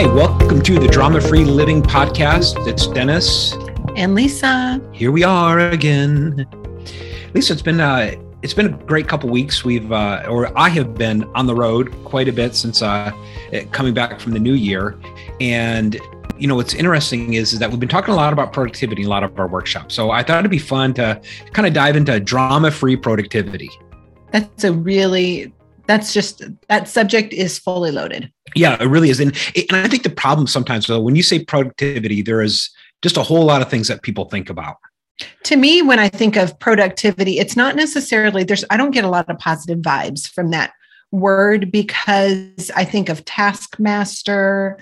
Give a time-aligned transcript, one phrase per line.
[0.00, 2.66] Hi, welcome to the Drama Free Living Podcast.
[2.66, 3.52] It's Dennis
[3.96, 4.80] and Lisa.
[4.94, 6.48] Here we are again.
[7.34, 9.62] Lisa, it's been uh, it's been a great couple weeks.
[9.62, 13.12] We've uh, or I have been on the road quite a bit since uh,
[13.72, 14.98] coming back from the new year,
[15.38, 16.00] and
[16.38, 19.06] you know what's interesting is, is that we've been talking a lot about productivity in
[19.06, 19.94] a lot of our workshops.
[19.94, 21.20] So I thought it'd be fun to
[21.52, 23.68] kind of dive into drama-free productivity.
[24.30, 25.52] That's a really
[25.86, 28.32] that's just that subject is fully loaded.
[28.54, 29.20] Yeah, it really is.
[29.20, 32.70] And, and I think the problem sometimes, though, when you say productivity, there is
[33.02, 34.76] just a whole lot of things that people think about.
[35.44, 39.08] To me, when I think of productivity, it's not necessarily there's, I don't get a
[39.08, 40.72] lot of positive vibes from that
[41.12, 44.78] word because I think of taskmaster,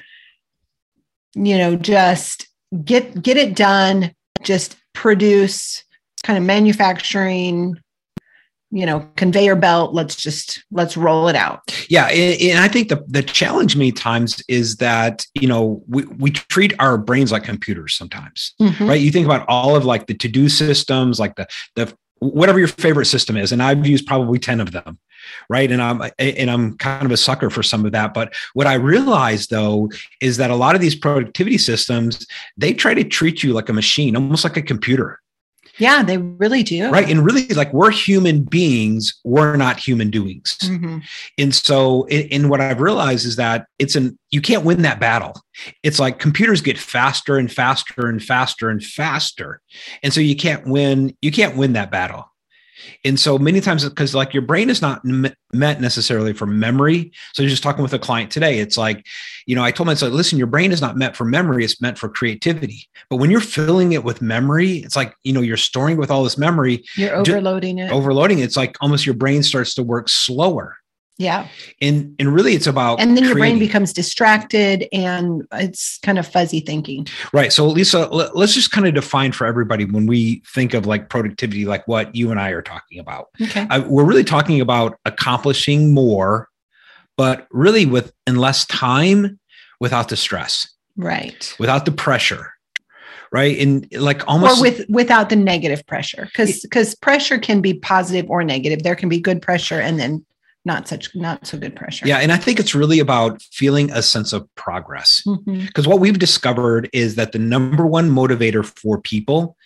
[1.35, 2.47] you know, just
[2.85, 5.83] get get it done, just produce
[6.23, 7.77] kind of manufacturing
[8.71, 11.61] you know conveyor belt let's just let's roll it out.
[11.89, 16.31] Yeah and, i think the the challenge many times is that you know we, we
[16.31, 18.89] treat our brains like computers sometimes mm-hmm.
[18.89, 19.01] right?
[19.01, 21.47] You think about all of like the to-do systems like the
[21.77, 24.99] the whatever your favorite system is and i've used probably 10 of them
[25.49, 25.71] right?
[25.71, 28.75] And i'm and i'm kind of a sucker for some of that but what i
[28.75, 29.89] realized though
[30.21, 33.73] is that a lot of these productivity systems they try to treat you like a
[33.73, 35.21] machine almost like a computer
[35.79, 36.91] yeah, they really do.
[36.91, 37.09] Right.
[37.09, 40.59] And really, like, we're human beings, we're not human doings.
[40.63, 40.99] Mm-hmm.
[41.39, 45.41] And so, in what I've realized is that it's an, you can't win that battle.
[45.83, 49.61] It's like computers get faster and faster and faster and faster.
[50.03, 52.31] And so, you can't win, you can't win that battle.
[53.05, 57.13] And so many times, because like your brain is not m- meant necessarily for memory.
[57.35, 59.07] So just talking with a client today, it's like,
[59.47, 61.99] you know, I told myself, listen, your brain is not meant for memory; it's meant
[61.99, 62.89] for creativity.
[63.11, 66.25] But when you're filling it with memory, it's like you know you're storing with all
[66.25, 66.85] this memory.
[66.97, 67.91] You're overloading it.
[67.91, 68.41] Overloading.
[68.41, 70.77] It's like almost your brain starts to work slower.
[71.19, 71.49] Yeah.
[71.83, 73.59] And and really it's about And then your creating.
[73.59, 77.09] brain becomes distracted and it's kind of fuzzy thinking.
[77.33, 77.53] Right.
[77.53, 81.65] So Lisa, let's just kind of define for everybody when we think of like productivity
[81.65, 83.27] like what you and I are talking about.
[83.43, 83.67] Okay.
[83.69, 86.49] I, we're really talking about accomplishing more
[87.17, 89.41] but really with in less time
[89.81, 90.73] without the stress.
[90.97, 91.53] Right.
[91.59, 92.53] Without the pressure
[93.31, 97.75] right and like almost or with without the negative pressure because because pressure can be
[97.75, 100.25] positive or negative there can be good pressure and then
[100.65, 102.07] not such not so good pressure.
[102.07, 105.23] Yeah and i think it's really about feeling a sense of progress.
[105.25, 105.91] Because mm-hmm.
[105.91, 109.57] what we've discovered is that the number one motivator for people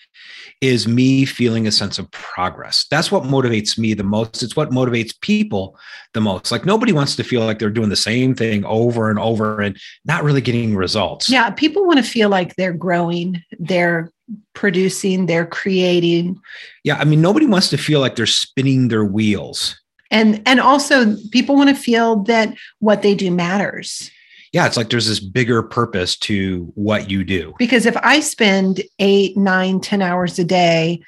[0.60, 2.86] is me feeling a sense of progress.
[2.88, 4.44] That's what motivates me the most.
[4.44, 5.76] It's what motivates people
[6.14, 6.52] the most.
[6.52, 9.76] Like nobody wants to feel like they're doing the same thing over and over and
[10.04, 11.28] not really getting results.
[11.28, 14.10] Yeah people want to feel like they're growing they're
[14.54, 16.38] producing they're creating.
[16.84, 19.81] Yeah i mean nobody wants to feel like they're spinning their wheels
[20.12, 24.10] and and also people want to feel that what they do matters.
[24.52, 27.54] Yeah it's like there's this bigger purpose to what you do.
[27.58, 31.02] Because if i spend eight nine ten hours a day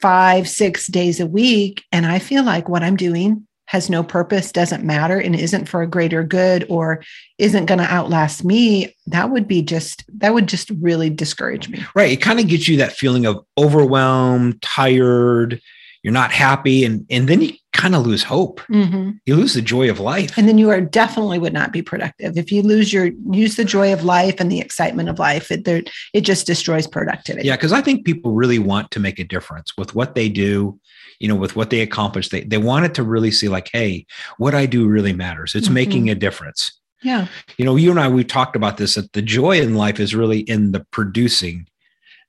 [0.00, 4.50] five six days a week and i feel like what i'm doing has no purpose
[4.50, 7.04] doesn't matter and isn't for a greater good or
[7.38, 11.80] isn't going to outlast me that would be just that would just really discourage me.
[11.94, 15.60] Right it kind of gets you that feeling of overwhelmed tired
[16.02, 18.60] you're not happy and and then you kind of lose hope.
[18.68, 19.12] Mm-hmm.
[19.24, 20.36] you lose the joy of life.
[20.36, 22.36] And then you are definitely would not be productive.
[22.36, 25.64] If you lose your use the joy of life and the excitement of life it
[25.64, 25.82] there
[26.12, 27.46] it just destroys productivity.
[27.46, 30.78] Yeah because i think people really want to make a difference with what they do
[31.20, 32.28] you know with what they accomplish.
[32.28, 35.54] They, they want it to really see like hey what i do really matters.
[35.54, 35.74] It's mm-hmm.
[35.74, 36.78] making a difference.
[37.02, 37.28] Yeah.
[37.56, 40.14] You know you and i we talked about this that the joy in life is
[40.14, 41.66] really in the producing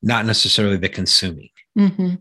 [0.01, 1.50] not necessarily the consuming.
[1.78, 2.16] Mm-hmm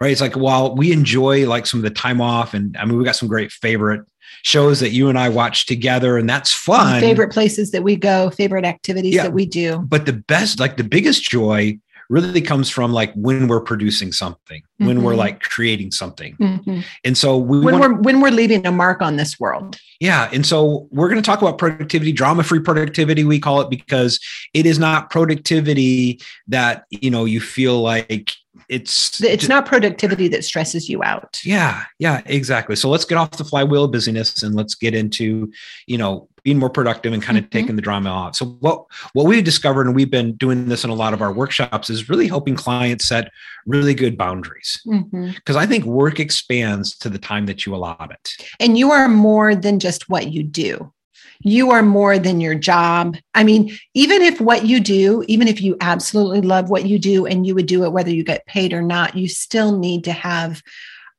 [0.00, 0.10] right?
[0.10, 3.04] It's like while we enjoy like some of the time off, and I mean, we
[3.04, 4.02] got some great favorite
[4.42, 7.00] shows that you and I watch together, and that's fun.
[7.00, 9.78] Favorite places that we go, favorite activities yeah, that we do.
[9.78, 11.78] But the best, like the biggest joy
[12.10, 14.86] really comes from like when we're producing something mm-hmm.
[14.86, 15.20] when we're mm-hmm.
[15.20, 16.80] like creating something mm-hmm.
[17.04, 20.28] and so we when want, we're when we're leaving a mark on this world yeah
[20.32, 24.18] and so we're going to talk about productivity drama free productivity we call it because
[24.52, 28.32] it is not productivity that you know you feel like
[28.70, 31.40] it's it's not productivity that stresses you out.
[31.44, 32.76] Yeah yeah exactly.
[32.76, 35.52] So let's get off the flywheel of busyness and let's get into
[35.86, 37.58] you know being more productive and kind of mm-hmm.
[37.58, 38.36] taking the drama off.
[38.36, 41.32] So what what we've discovered and we've been doing this in a lot of our
[41.32, 43.30] workshops is really helping clients set
[43.66, 44.80] really good boundaries.
[44.84, 45.56] Because mm-hmm.
[45.58, 48.30] i think work expands to the time that you allot it.
[48.60, 50.92] And you are more than just what you do
[51.40, 53.16] you are more than your job.
[53.34, 57.26] I mean, even if what you do, even if you absolutely love what you do
[57.26, 60.12] and you would do it whether you get paid or not, you still need to
[60.12, 60.62] have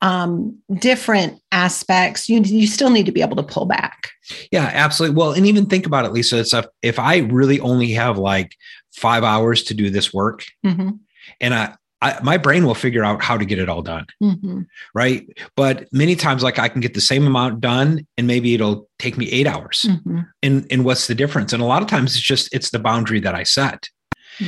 [0.01, 4.09] um, different aspects, you you still need to be able to pull back.
[4.51, 5.15] Yeah, absolutely.
[5.15, 6.39] Well, and even think about it, Lisa.
[6.39, 8.55] It's a, if I really only have like
[8.91, 10.91] five hours to do this work, mm-hmm.
[11.39, 14.07] and I, I, my brain will figure out how to get it all done.
[14.23, 14.61] Mm-hmm.
[14.95, 15.27] Right.
[15.55, 19.17] But many times, like I can get the same amount done and maybe it'll take
[19.17, 19.85] me eight hours.
[19.87, 20.21] Mm-hmm.
[20.41, 21.53] And, and what's the difference?
[21.53, 23.87] And a lot of times it's just, it's the boundary that I set.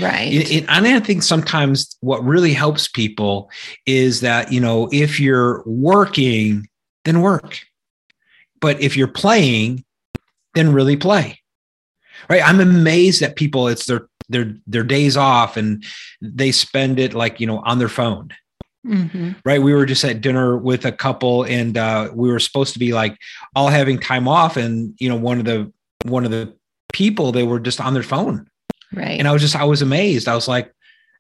[0.02, 0.34] Right.
[0.34, 3.52] It, it, and I think sometimes what really helps people
[3.86, 6.68] is that, you know, if you're working,
[7.06, 7.60] then work.
[8.62, 9.84] But if you're playing,
[10.56, 11.40] then really play.
[12.30, 12.42] Right.
[12.42, 15.84] I'm amazed that people, it's their their their days off and
[16.22, 18.30] they spend it like you know on their phone.
[18.86, 19.32] Mm-hmm.
[19.46, 19.62] right?
[19.62, 22.92] We were just at dinner with a couple and uh, we were supposed to be
[22.92, 23.18] like
[23.56, 25.72] all having time off and you know one of the
[26.04, 26.54] one of the
[26.92, 28.50] people they were just on their phone.
[28.92, 29.18] Right.
[29.18, 30.28] And i was just i was amazed.
[30.28, 30.74] I was like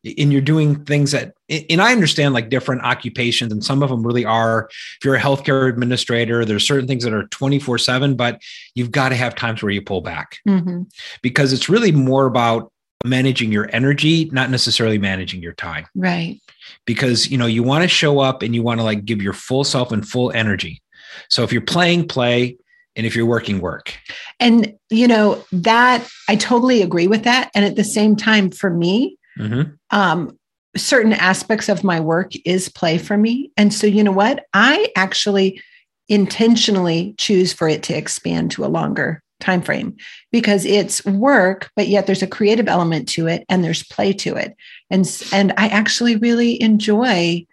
[0.06, 4.06] and you're doing things that and i understand like different occupations and some of them
[4.06, 4.68] really are.
[4.70, 8.42] If you're a healthcare administrator there's certain things that are 24 7 but
[8.76, 10.40] you've got to have times where you pull back.
[10.48, 10.82] Mm-hmm.
[11.22, 12.73] because it's really more about
[13.04, 15.86] managing your energy, not necessarily managing your time.
[15.96, 16.40] Right.
[16.86, 19.34] Because, you know, you want to show up and you want to like give your
[19.34, 20.82] full self and full energy.
[21.30, 22.58] So if you're playing, play.
[22.96, 23.98] And if you're working, work.
[24.40, 27.50] And, you know, that I totally agree with that.
[27.56, 29.72] And at the same time, for me, mm-hmm.
[29.90, 30.38] um,
[30.76, 33.52] certain aspects of my work is play for me.
[33.58, 34.46] And so, you know what?
[34.54, 35.60] I actually
[36.08, 39.96] intentionally choose for it to expand to a longer time frame
[40.32, 44.36] because it's work but yet there's a creative element to it and there's play to
[44.36, 44.56] it.
[44.90, 47.46] And and i actually really enjoy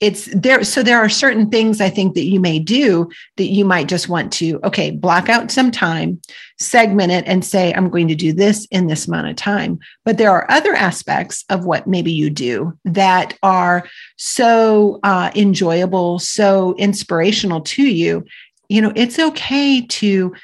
[0.00, 3.64] it's there so there are certain things i think that you may do that you
[3.64, 6.20] might just want to okay block out some time
[6.58, 9.78] segment it and say i'm going to do this in this amount of time.
[10.04, 16.18] But there are other aspects of what maybe you do that are so uh, enjoyable
[16.18, 18.24] so inspirational to you.
[18.68, 20.34] You know it's okay to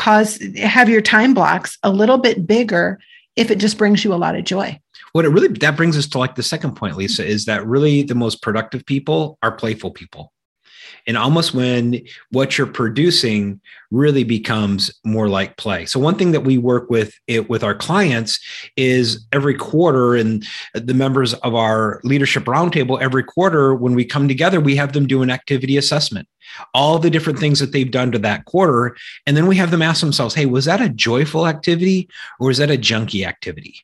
[0.00, 2.98] cause have your time blocks a little bit bigger
[3.36, 4.80] if it just brings you a lot of joy.
[5.12, 8.02] What it really that brings us to like the second point lisa is that really
[8.02, 10.32] the most productive people are playful people
[11.06, 12.00] and almost when
[12.30, 13.60] what you're producing
[13.90, 15.84] really becomes more like play.
[15.86, 18.38] So one thing that we work with it with our clients
[18.76, 24.28] is every quarter and the members of our leadership roundtable every quarter when we come
[24.28, 26.28] together we have them do an activity assessment.
[26.74, 29.82] All the different things that they've done to that quarter and then we have them
[29.82, 32.08] ask themselves hey was that a joyful activity
[32.38, 33.74] or was that a junky activity?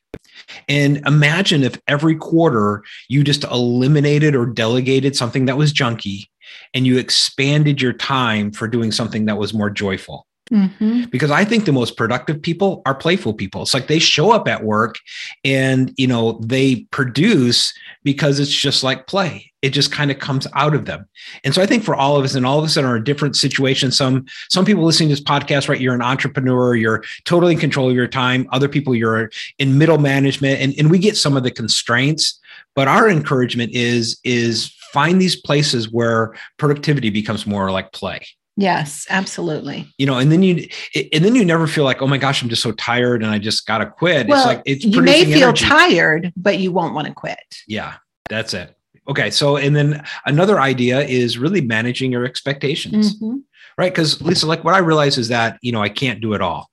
[0.69, 6.27] And imagine if every quarter you just eliminated or delegated something that was junky
[6.73, 10.27] and you expanded your time for doing something that was more joyful.
[10.51, 11.03] Mm-hmm.
[11.09, 13.63] Because I think the most productive people are playful people.
[13.63, 14.95] It's like they show up at work
[15.43, 17.73] and you know they produce
[18.03, 19.51] because it's just like play.
[19.61, 21.05] It just kind of comes out of them.
[21.43, 23.03] And so I think for all of us and all of us that are in
[23.03, 25.81] different situations, some some people listening to this podcast, right?
[25.81, 28.47] You're an entrepreneur, you're totally in control of your time.
[28.51, 29.29] Other people you're
[29.59, 32.39] in middle management, and, and we get some of the constraints.
[32.75, 38.21] But our encouragement is is find these places where productivity becomes more like play.
[38.59, 39.93] Yes, absolutely.
[39.99, 40.67] You know, and then you
[41.13, 43.37] and then you never feel like, oh my gosh, I'm just so tired and I
[43.37, 44.27] just gotta quit.
[44.27, 45.65] Well, it's like it's you may feel energy.
[45.65, 47.37] tired, but you won't want to quit.
[47.67, 47.95] Yeah,
[48.29, 48.75] that's it.
[49.07, 49.29] Okay.
[49.29, 53.15] So and then another idea is really managing your expectations.
[53.15, 53.37] Mm-hmm.
[53.77, 53.93] Right.
[53.93, 56.71] Because Lisa, like what I realize is that, you know, I can't do it all.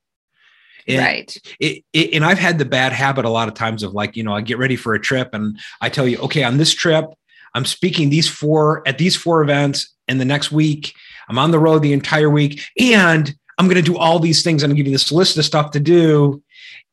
[0.89, 1.37] And right.
[1.61, 4.23] It, it, and I've had the bad habit a lot of times of like, you
[4.23, 7.07] know, I get ready for a trip and I tell you, okay, on this trip,
[7.55, 10.95] I'm speaking these four at these four events in the next week.
[11.29, 14.63] I'm on the road the entire week and I'm going to do all these things.
[14.63, 16.43] I'm going to give you this list of stuff to do.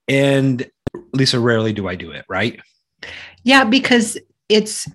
[0.08, 0.70] And
[1.14, 2.60] Lisa, rarely do I do it, right?
[3.44, 4.18] Yeah, because
[4.50, 4.88] it's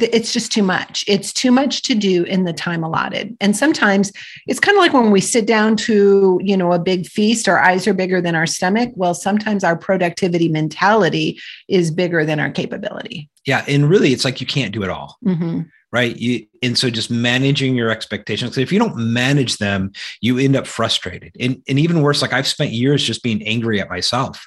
[0.00, 1.04] it's just too much.
[1.06, 3.36] It's too much to do in the time allotted.
[3.40, 4.10] And sometimes
[4.46, 7.58] it's kind of like when we sit down to, you know, a big feast, our
[7.58, 8.90] eyes are bigger than our stomach.
[8.94, 13.28] Well, sometimes our productivity mentality is bigger than our capability.
[13.44, 13.64] Yeah.
[13.68, 15.18] And really, it's like you can't do it all.
[15.24, 15.62] Mm-hmm.
[15.90, 16.16] Right.
[16.16, 18.56] You, and so just managing your expectations.
[18.56, 21.36] If you don't manage them, you end up frustrated.
[21.38, 24.46] And, and even worse, like I've spent years just being angry at myself.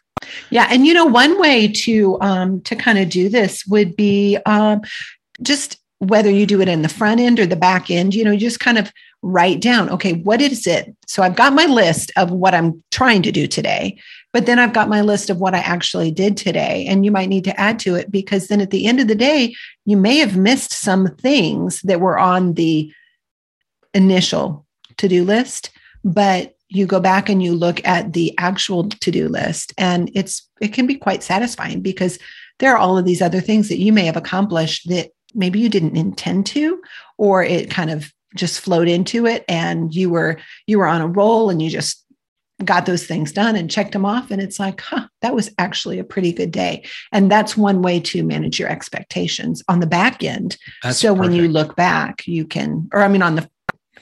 [0.50, 4.38] Yeah, and you know, one way to um, to kind of do this would be
[4.46, 4.82] um,
[5.42, 8.36] just whether you do it in the front end or the back end, you know,
[8.36, 10.96] just kind of write down, okay, what is it?
[11.08, 14.00] So I've got my list of what I'm trying to do today,
[14.34, 16.86] but then I've got my list of what I actually did today.
[16.88, 19.16] And you might need to add to it because then at the end of the
[19.16, 22.92] day, you may have missed some things that were on the
[23.94, 24.66] initial
[24.98, 25.72] to do list,
[26.04, 30.50] but you go back and you look at the actual to do list and it's
[30.60, 32.18] it can be quite satisfying because
[32.60, 35.70] there are all of these other things that you may have accomplished that maybe you
[35.70, 36.82] didn't intend to,
[37.18, 40.38] or it kind of just flowed into it and you were
[40.68, 42.04] you were on a roll and you just
[42.64, 44.32] got those things done and checked them off.
[44.32, 46.86] And it's like huh that was actually a pretty good day.
[47.12, 50.58] And that's one way to manage your expectations on the back end.
[50.84, 53.50] That's so when you look back you can or i mean on the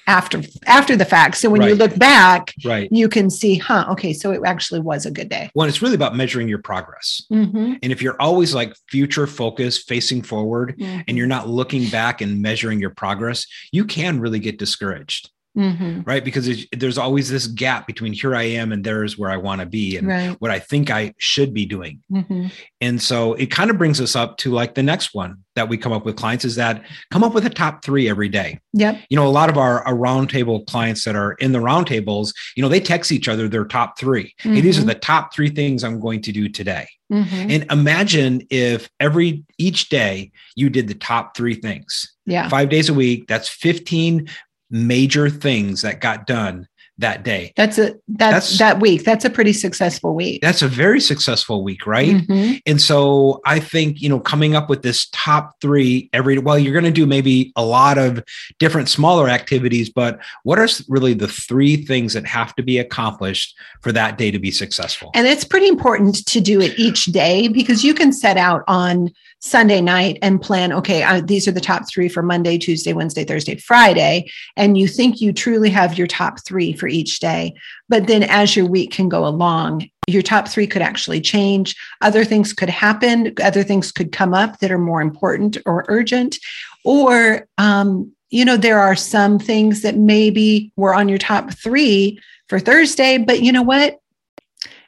[0.08, 2.90] after after the fact so when you look back right.
[2.92, 5.96] you can see huh okay so it actually was a good day Well, it's really
[5.96, 7.24] about measuring your progress.
[7.32, 7.80] Mhm.
[7.82, 10.76] And if you're always like future focused, facing forward,
[11.08, 16.06] and you're not looking back and measuring your progress, you can really get discouraged, Mhm.
[16.08, 16.24] right?
[16.26, 19.68] Because there's- always this gap between here I am and there's where I want to
[19.68, 22.00] be and right what I think I should be doing.
[22.12, 22.52] Mhm.
[22.82, 25.78] And so it kind of brings us up to like the next one that we
[25.78, 28.60] come up with clients is that come up with a top three every day.
[28.74, 32.34] yep You know, a lot of our, our roundtable clients that are in the roundtables,
[32.56, 34.88] you know, they text each other their top 3 Hey, these are Mhm.
[34.88, 36.88] the top three things I'm going to do today.
[37.12, 37.52] Mhm.
[37.52, 42.12] And imagine if every each day you did the top three things.
[42.26, 44.28] yeah Five days a week, that's 15
[44.74, 46.68] major things that got done
[47.00, 47.52] that day.
[47.56, 51.64] that's a that's, That's- that week that's a pretty successful week That's a very successful
[51.64, 52.16] week, right?
[52.28, 52.62] Mhm.
[52.68, 56.72] And so I think, you know, coming up with this top three every, well, you're
[56.72, 58.24] going to do maybe a lot of
[58.60, 63.56] different smaller activities, but what are really the three things that have to be accomplished
[63.82, 65.10] for that day to be successful?
[65.16, 69.10] And it's pretty important to do it each day because you can set out on
[69.46, 73.26] Sunday night and plan, okay, uh, these are the top three for Monday, Tuesday, Wednesday,
[73.26, 74.32] Thursday, Friday.
[74.56, 77.54] And you think you truly have your top three for each day.
[77.90, 81.76] But then as your week can go along, your top three could actually change.
[82.00, 86.38] Other things could happen, other things could come up that are more important or urgent.
[86.86, 92.18] Or, um, you know, there are some things that maybe were on your top three
[92.48, 94.00] for Thursday, but you know what?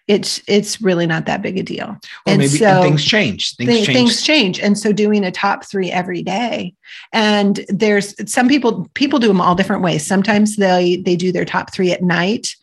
[0.07, 1.85] It's it's really not that big a deal.
[1.87, 3.55] Or and maybe so- and things change.
[3.55, 3.97] Things Thi- change.
[3.97, 6.73] things change and so doing a top three every day
[7.11, 11.45] and there's some people people do them all different ways sometimes they they do their
[11.45, 12.55] top three at night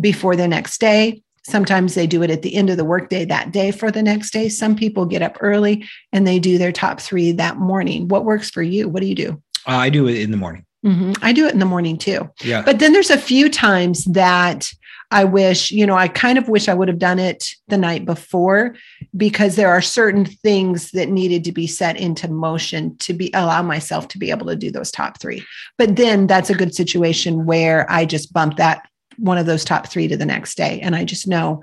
[0.00, 3.52] before the next day sometimes they do it at the end of the workday that
[3.52, 7.00] day for the next day some people get up early and they do their top
[7.00, 10.16] three that morning what works for you what do you do Uh, I do it
[10.20, 10.64] in the morning.
[10.86, 11.18] Mhm.
[11.22, 12.62] i do it in the morning too Yeah.
[12.62, 14.70] but then there's a few times that
[15.10, 18.04] I wish, you know, I kind of wish I would have done it the night
[18.04, 18.76] before
[19.16, 23.62] because there are certain things that needed to be set into motion to be allow
[23.62, 25.42] myself to be able to do those top 3.
[25.78, 28.86] But then that's a good situation where I just bump that
[29.16, 31.62] one of those top 3 to the next day and I just know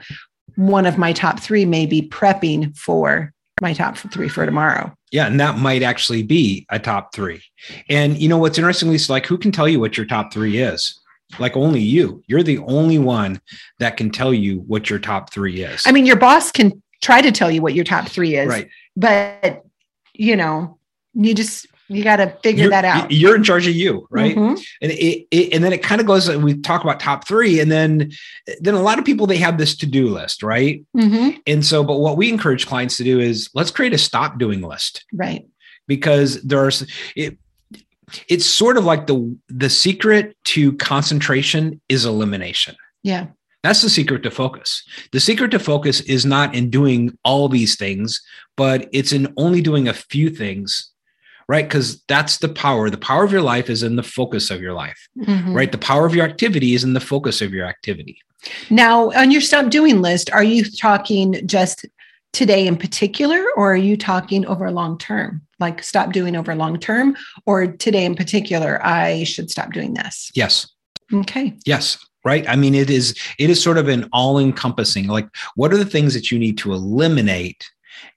[0.56, 4.92] one of my top 3 may be prepping for my top 3 for tomorrow.
[5.12, 5.28] Yeah.
[5.28, 7.42] And that might actually be a top three.
[7.88, 10.58] And you know what's interesting, Lisa, like who can tell you what your top three
[10.58, 11.00] is?
[11.40, 12.24] Like only you.
[12.28, 13.42] You're the only one
[13.80, 15.84] that can tell you what your top three is.
[15.86, 18.48] I mean, your boss can try to tell you what your top 3 is.
[18.48, 18.70] right.
[18.96, 19.64] but
[20.14, 20.80] you know
[21.14, 24.36] you just you got to figure You're, that out you're in charge of you, right?
[24.36, 24.60] Mhm.
[24.82, 27.70] and it, it and then it kind of goes we talk about top three and
[27.72, 28.12] then
[28.62, 31.38] then a lot of people they have this to-do list right Mhm.
[31.46, 34.62] and so but what we encourage clients to do is let's create a stop doing
[34.62, 35.46] list right
[35.88, 37.38] because there's it
[38.30, 43.28] it's sort of like the the secret to concentration is elimination yeah
[43.64, 47.76] that's the secret to focus the secret to focus is not in doing all these
[47.76, 48.22] things
[48.58, 50.92] but it's in only doing a few things
[51.48, 54.62] right because that's the power the power of your life is in the focus of
[54.62, 55.54] your life Mhm.
[55.56, 55.72] right?
[55.72, 58.18] The power of your activity is in the focus of your activity.
[58.70, 61.86] now on your stop doing list are you talking just
[62.36, 66.78] today in particular or are you talking over long term like stop doing over long
[66.78, 67.16] term
[67.46, 70.68] or today in particular i should stop doing this Yes.
[71.14, 71.98] okay Yes.
[72.26, 72.50] Right.
[72.50, 75.86] I mean, it is, it is sort of an all encompassing, like, what are the
[75.86, 77.64] things that you need to eliminate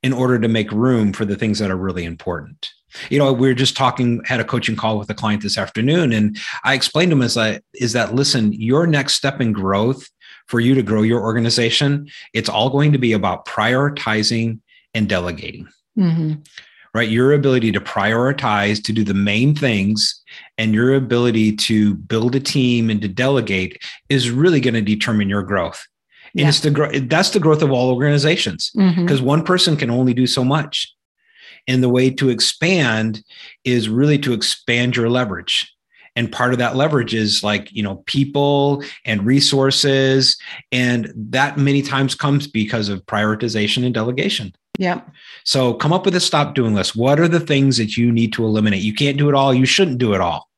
[0.03, 2.71] in order to make room for the things that are really important?
[3.11, 6.15] You know, we were just talking, had a coaching call with a client this afternoon,
[6.15, 10.09] and I explained to him as I is that listen, your next step in growth
[10.49, 14.59] for you to grow your organization, it's all going to be about prioritizing
[14.95, 15.69] and delegating.
[15.99, 16.45] Mhm.
[16.95, 17.11] right?
[17.11, 20.21] Your ability to prioritize, to do the main things,
[20.57, 23.79] and your ability to build a team and to delegate
[24.09, 25.87] is really going to determine your growth.
[26.33, 26.49] And Yeah.
[26.49, 26.95] it's the growth.
[27.09, 28.71] That's the growth of all organizations
[29.03, 30.91] because one person can only do so much.
[31.69, 33.23] And the way to expand
[33.65, 35.71] is really to expand your leverage.
[36.19, 40.37] And part of that leverage is like, you know, people and resources.
[40.73, 44.53] And that many times comes because of prioritization and delegation.
[44.79, 45.01] yeah
[45.45, 46.97] So come up with a stop doing list.
[46.97, 48.83] What are the things that you need to eliminate?
[48.83, 49.55] You can't do it all.
[49.55, 50.49] You shouldn't do it all.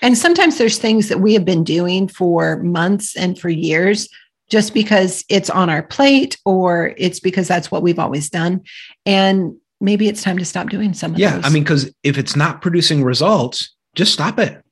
[0.00, 4.08] And sometimes there's things that we have been doing for months and for years
[4.48, 8.62] just because it's on our plate or it's because that's what we've always done.
[9.04, 11.36] And maybe it's time to stop doing some of Yeah.
[11.36, 11.44] those.
[11.44, 14.62] I mean, because if it's not producing results, just stop it.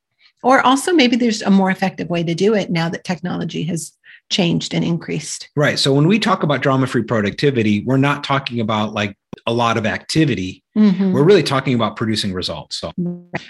[0.43, 3.93] Or also, maybe there's a more effective way to do it now that technology has
[4.31, 5.49] changed and increased.
[5.57, 5.79] Right.
[5.79, 9.17] So when we talk about drama free productivity, we're not talking about like
[9.47, 10.63] a lot of activity.
[10.77, 11.13] Mm-hmm.
[11.13, 12.77] We're really talking about producing results.
[12.77, 12.93] So,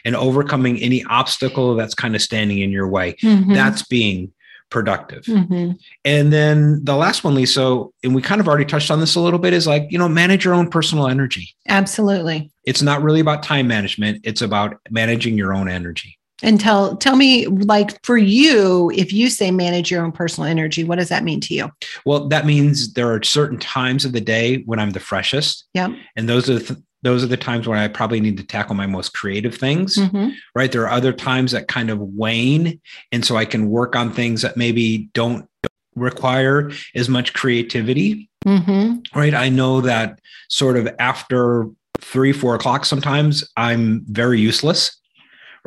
[0.05, 3.15] and overcoming any obstacle that's kind of standing in your way.
[3.15, 3.53] Mm-hmm.
[3.53, 4.33] That's being
[4.71, 5.25] productive.
[5.25, 5.73] Mm-hmm.
[6.05, 9.21] And then the last one, Lisa, and we kind of already touched on this a
[9.21, 11.55] little bit, is like, you know, manage your own personal energy.
[11.69, 12.51] Absolutely.
[12.65, 16.19] It's not really about time management, it's about managing your own energy.
[16.43, 20.85] And tell tell me, like for you, if you say manage your own personal energy,
[20.85, 21.71] what does that mean to you?
[22.05, 25.67] Well, that means there are certain times of the day when I'm the freshest.
[25.75, 25.89] Yeah.
[26.17, 28.87] And those are the, those are the times when I probably need to tackle my
[28.87, 29.97] most creative things.
[29.97, 30.31] Mm-hmm.
[30.55, 30.71] Right.
[30.71, 32.81] There are other times that kind of wane.
[33.13, 35.49] And so I can work on things that maybe don't
[35.97, 38.29] require as much creativity.
[38.47, 39.19] Mm-hmm.
[39.19, 39.35] Right.
[39.35, 41.69] I know that sort of after
[42.01, 44.97] three, four o'clock, sometimes I'm very useless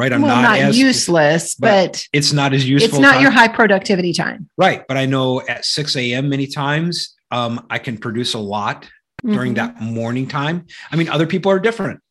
[0.01, 0.11] right?
[0.11, 2.89] I'm well, not, not as, useless, but, but, it's not as useful.
[2.89, 3.21] It's not time.
[3.21, 4.49] your high productivity time.
[4.57, 4.83] Right.
[4.87, 6.27] But I know at 6 a.m.
[6.27, 9.33] many times um, I can produce a lot mm-hmm.
[9.33, 10.65] during that morning time.
[10.91, 12.01] I mean, other people are different.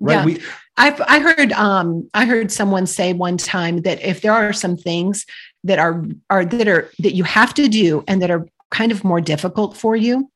[0.00, 0.14] Right.
[0.14, 0.24] Yeah.
[0.24, 0.42] We
[0.76, 4.76] I've I heard um I heard someone say one time that if there are some
[4.76, 5.24] things
[5.62, 9.04] that are are that are that you have to do and that are kind of
[9.04, 10.28] more difficult for you,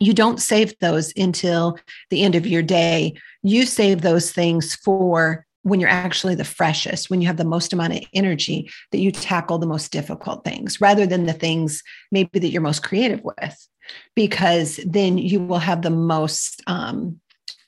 [0.00, 1.78] you don't save those until
[2.10, 3.14] the end of your day.
[3.44, 7.72] You save those things for when you're actually the freshest, when you have the most
[7.72, 12.38] amount of energy, that you tackle the most difficult things rather than the things maybe
[12.38, 13.68] that you're most creative with,
[14.14, 17.20] because then you will have the most um,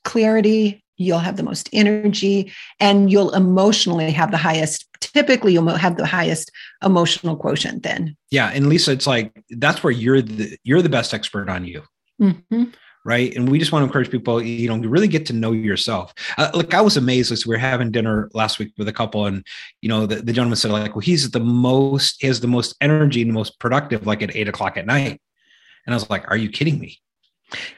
[0.04, 4.86] clarity, you'll have the most energy, and you'll emotionally have the highest.
[5.00, 6.50] Typically, you'll have the highest
[6.82, 7.82] emotional quotient.
[7.82, 11.64] Then, yeah, and Lisa, it's like that's where you're the you're the best expert on
[11.64, 11.82] you.
[12.20, 12.64] Mm-hmm
[13.04, 13.34] right?
[13.34, 16.14] And we just want to encourage people, you know, really get to know yourself.
[16.38, 19.26] Uh, look, I was amazed as we were having dinner last week with a couple,
[19.26, 19.44] and
[19.80, 22.76] you know, the, the gentleman said, like, well, he's the most, he has the most
[22.80, 25.20] energy and the most productive, like at eight o'clock at night.
[25.86, 26.98] And I was like, are you kidding me?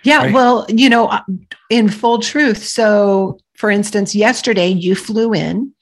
[0.02, 0.34] Yeah, right?
[0.34, 1.22] well, you know, uh,
[1.70, 2.62] in full truth.
[2.62, 5.72] So, for instance, yesterday you flew in,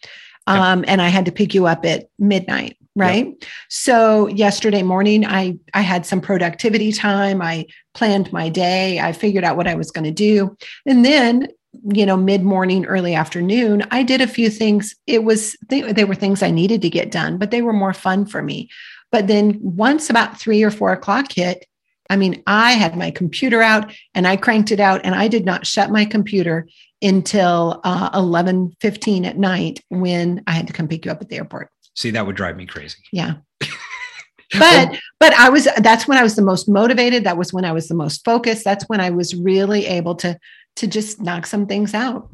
[0.47, 3.27] um, and I had to pick you up at midnight right?
[3.27, 3.45] Yep.
[3.69, 7.41] so yesterday morning i i had some productivity time.
[7.41, 9.01] I planned my day.
[9.01, 10.57] I figured out what i was going to do.
[10.87, 11.49] And then
[11.95, 14.95] you know mid morning early afternoon i did a few things.
[15.07, 18.27] It was they, were things i needed to get done but they were more fun
[18.27, 18.69] for me.
[19.11, 21.67] But then once about three or four o'clock hit
[22.11, 25.45] i mean i had my computer out and i cranked it out and i did
[25.45, 26.69] not shut my computer
[27.01, 31.29] until uh, 11 15 at night when i had to come pick you up at
[31.29, 32.99] the airport See, that would drive me crazy.
[33.13, 33.35] Yeah.
[34.59, 37.25] but but I was that's when I was the most motivated.
[37.25, 38.65] That was when I was the most focused.
[38.65, 40.39] That's when I was really able to
[40.77, 42.29] to just knock some things out.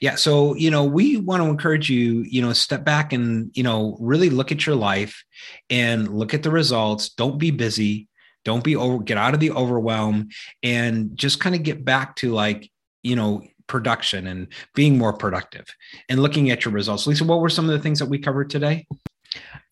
[0.00, 0.14] Yeah.
[0.14, 3.96] So, you know, we want to encourage you, you know, step back and, you know,
[4.00, 5.24] really look at your life
[5.70, 7.10] and look at the results.
[7.10, 8.08] Don't be busy.
[8.44, 10.28] Don't be over, get out of the overwhelm
[10.62, 12.70] and just kind of get back to like,
[13.02, 13.42] you know,
[13.72, 15.64] production and being more productive
[16.10, 17.06] and looking at your results.
[17.06, 18.86] Lisa, what were some of the things that we covered today?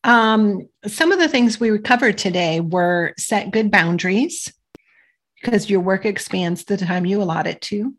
[0.04, 4.50] Um, some of the things we covered today were set good boundaries
[5.40, 7.94] because your work expands the time you allot it to.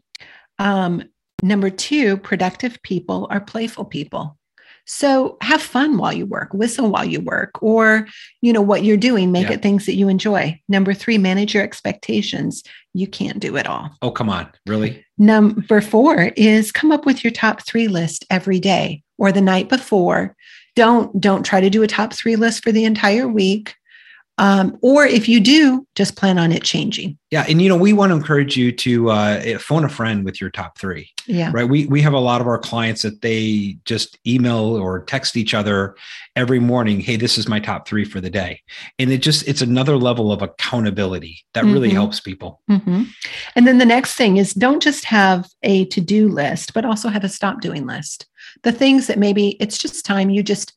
[0.58, 1.04] Um,
[1.44, 4.40] number two, productive people are playful people.
[4.86, 8.08] So have fun while you work, whistle while you work, or
[8.42, 9.54] you know what you're doing, make yeah.
[9.54, 10.60] it things that you enjoy.
[10.68, 12.64] Number three, manage your expectations.
[12.94, 13.90] You can't do it all.
[14.02, 14.52] Oh, come on.
[14.66, 15.06] Really?
[15.18, 19.70] Number four is come up with your top three list every day or the night
[19.70, 20.36] before.
[20.76, 23.76] Don't don't try to do a top three list for the entire week.
[24.42, 27.16] Um, or if you do, just plan on it changing.
[27.30, 30.42] Yeah, and you know we want to encourage you to uh, phone a friend with
[30.42, 31.12] your top three.
[31.28, 31.70] Yeah, right.
[31.70, 35.54] We we have a lot of our clients that they just email or text each
[35.54, 35.96] other
[36.36, 37.02] every morning.
[37.02, 38.64] Hey, this is my top three for the day,
[38.98, 41.74] and it just it's another level of accountability that mm-hmm.
[41.74, 42.62] really helps people.
[42.68, 43.04] Mm-hmm.
[43.56, 47.10] And then the next thing is don't just have a to do list, but also
[47.10, 48.26] have a stop doing list.
[48.64, 50.74] The things that maybe it's just time you just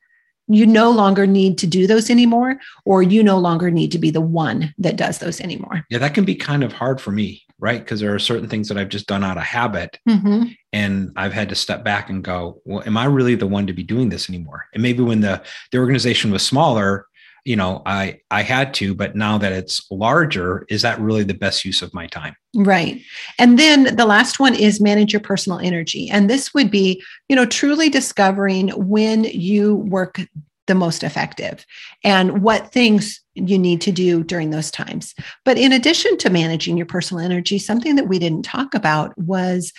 [0.46, 4.11] you no longer need to do those anymore or you no longer need to be
[4.11, 5.85] the one that does those anymore.
[5.90, 7.83] Yeah that can be kind of hard for me right?
[7.83, 10.44] Because there are certain things that i've just done out of habit mm-hmm.
[10.72, 13.72] and i've had to step back and go well am i really the one to
[13.72, 14.66] be doing this anymore?
[14.74, 17.07] And maybe when the the organization was smaller
[17.44, 21.35] you know i i had to but now that it's larger is that really the
[21.35, 22.35] best use of my time?
[22.57, 23.00] Right.
[23.38, 26.09] And then the last one is manage your personal energy.
[26.11, 30.20] And this would be you know truly discovering when you work
[30.66, 31.66] the most effective
[32.02, 35.14] and what things you need to do during those times.
[35.44, 39.72] But in addition to managing your personal energy something that we didn't talk about was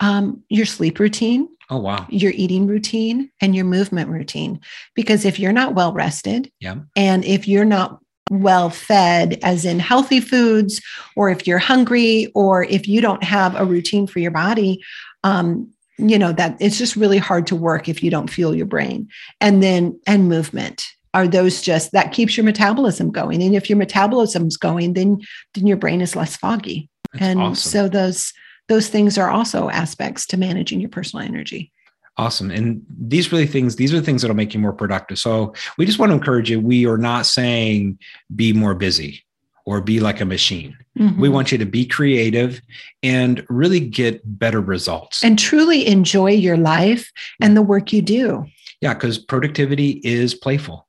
[0.00, 1.48] um, your sleep routine.
[1.70, 2.06] Oh, wow.
[2.10, 4.60] Your eating routine and your movement routine.
[4.94, 6.76] Because if you're not well rested, yeah.
[6.94, 10.80] and if you're not well fed, as in healthy foods,
[11.16, 14.82] or if you're hungry, or if you don't have a routine for your body,
[15.22, 18.66] um, you know that it's just really hard to work if you don't fuel your
[18.66, 19.08] brain
[19.40, 23.78] and then and movement are those just that keeps your metabolism going and if your
[23.78, 25.20] metabolism's going then
[25.54, 27.70] then your brain is less foggy That's and awesome.
[27.70, 28.32] so those
[28.68, 31.72] those things are also aspects to managing your personal energy
[32.16, 35.52] awesome and these really things these are the things that'll make you more productive so
[35.78, 37.98] we just want to encourage you we are not saying
[38.34, 39.24] be more busy
[39.66, 40.76] or be like a machine.
[40.98, 41.20] Mm-hmm.
[41.20, 42.60] We want you to be creative
[43.02, 45.24] and really get better results.
[45.24, 48.46] And truly enjoy your life and the work you do.
[48.80, 50.86] Yeah, because productivity is playful.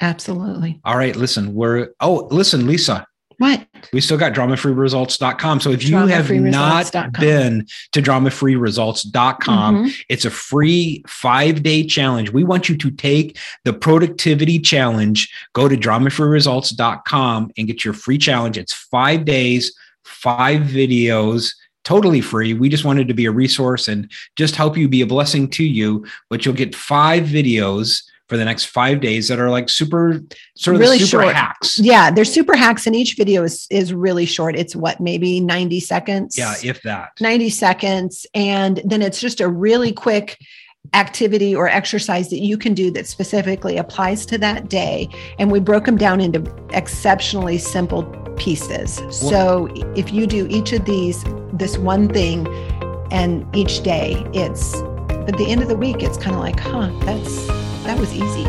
[0.00, 0.80] Absolutely.
[0.84, 3.06] All right, listen, we're oh, listen, Lisa,
[3.40, 3.66] what?
[3.94, 5.60] We still got dramafreeresults.com.
[5.60, 9.90] So if you have not been to dramafreeresults.com, mm-hmm.
[10.10, 12.34] it's a free five day challenge.
[12.34, 18.18] We want you to take the productivity challenge, go to dramafreeresults.com and get your free
[18.18, 18.58] challenge.
[18.58, 19.74] It's five days,
[20.04, 22.52] five videos totally free.
[22.52, 25.64] We just wanted to be a resource and just help you be a blessing to
[25.64, 26.04] you.
[26.28, 30.22] But you'll get five videos for the next five days that are like super
[30.54, 31.34] sort of really super short.
[31.34, 31.80] hacks.
[31.80, 34.54] Yeah, they're super hacks, and each video is is really short.
[34.54, 36.38] It's what maybe 90 seconds.
[36.38, 37.10] Yeah, if that.
[37.20, 38.26] 90 seconds.
[38.32, 40.38] And then it's just a really quick
[40.94, 45.08] activity or exercise that you can do that specifically applies to that day.
[45.40, 46.40] And we broke them down into
[46.70, 48.04] exceptionally simple
[48.36, 49.02] pieces.
[49.10, 52.46] So if you do each of these, this one thing,
[53.10, 54.72] and each day, it's
[55.30, 57.46] at the end of the week, it's kind of like, huh, that's
[57.84, 58.42] that was easy.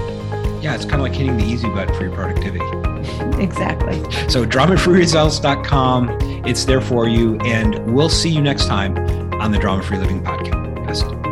[0.62, 2.66] Yeah, it's kind of like hitting the easy button for your productivity.
[3.42, 4.00] exactly.
[4.30, 6.18] So dramafreeresults.com.
[6.46, 7.40] It's there for you.
[7.42, 8.98] And we'll see you next time
[9.42, 11.31] on the Drama Free Living Podcast.